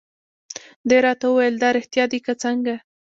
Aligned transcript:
دې 0.89 0.97
راته 1.05 1.25
وویل: 1.29 1.55
دا 1.63 1.69
رېښتیا 1.77 2.05
دي 2.11 2.19
که 2.25 2.33
څنګه؟ 2.43 2.75